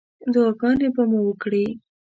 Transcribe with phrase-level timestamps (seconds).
[0.33, 1.65] دعاګانې به مو وکړې.